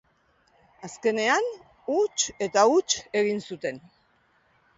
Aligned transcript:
Azkenean, 0.87 1.49
huts 1.97 2.25
eta 2.47 2.65
huts 2.73 2.89
egin 3.23 3.45
zuten. 3.51 3.79